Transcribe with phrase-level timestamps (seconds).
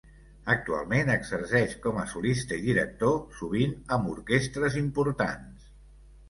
[0.51, 3.13] Actualment exerceix com a solista i director,
[3.43, 5.71] sovint amb orquestres importants.